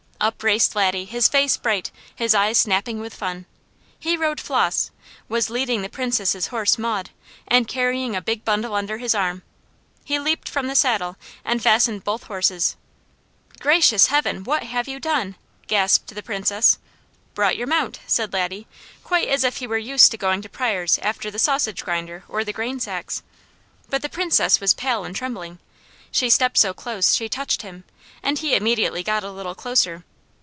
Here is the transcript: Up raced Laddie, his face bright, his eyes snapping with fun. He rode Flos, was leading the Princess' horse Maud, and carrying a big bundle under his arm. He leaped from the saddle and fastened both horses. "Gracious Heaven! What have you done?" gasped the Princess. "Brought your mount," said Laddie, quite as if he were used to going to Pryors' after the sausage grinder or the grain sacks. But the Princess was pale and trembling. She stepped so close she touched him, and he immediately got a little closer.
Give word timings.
Up 0.21 0.43
raced 0.43 0.75
Laddie, 0.75 1.05
his 1.05 1.27
face 1.27 1.57
bright, 1.57 1.89
his 2.15 2.35
eyes 2.35 2.59
snapping 2.59 2.99
with 2.99 3.15
fun. 3.15 3.47
He 3.99 4.15
rode 4.15 4.39
Flos, 4.39 4.91
was 5.27 5.49
leading 5.49 5.81
the 5.81 5.89
Princess' 5.89 6.45
horse 6.49 6.77
Maud, 6.77 7.09
and 7.47 7.67
carrying 7.67 8.15
a 8.15 8.21
big 8.21 8.45
bundle 8.45 8.75
under 8.75 8.99
his 8.99 9.15
arm. 9.15 9.41
He 10.05 10.19
leaped 10.19 10.47
from 10.47 10.67
the 10.67 10.75
saddle 10.75 11.17
and 11.43 11.59
fastened 11.59 12.03
both 12.03 12.25
horses. 12.25 12.75
"Gracious 13.59 14.07
Heaven! 14.09 14.43
What 14.43 14.61
have 14.61 14.87
you 14.87 14.99
done?" 14.99 15.37
gasped 15.65 16.13
the 16.13 16.21
Princess. 16.21 16.77
"Brought 17.33 17.57
your 17.57 17.65
mount," 17.65 17.97
said 18.05 18.31
Laddie, 18.31 18.67
quite 19.03 19.27
as 19.27 19.43
if 19.43 19.57
he 19.57 19.65
were 19.65 19.75
used 19.79 20.11
to 20.11 20.17
going 20.19 20.43
to 20.43 20.49
Pryors' 20.49 20.99
after 21.01 21.31
the 21.31 21.39
sausage 21.39 21.83
grinder 21.83 22.25
or 22.29 22.43
the 22.43 22.53
grain 22.53 22.79
sacks. 22.79 23.23
But 23.89 24.03
the 24.03 24.07
Princess 24.07 24.59
was 24.59 24.75
pale 24.75 25.03
and 25.03 25.15
trembling. 25.15 25.57
She 26.11 26.29
stepped 26.29 26.59
so 26.59 26.75
close 26.75 27.15
she 27.15 27.27
touched 27.27 27.63
him, 27.63 27.85
and 28.21 28.37
he 28.37 28.53
immediately 28.53 29.01
got 29.01 29.23
a 29.23 29.31
little 29.31 29.55
closer. 29.55 30.03